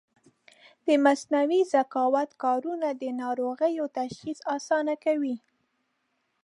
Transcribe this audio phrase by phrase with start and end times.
[0.85, 5.35] د مصنوعي ذکاوت کارونه د ناروغیو تشخیص اسانه کوي.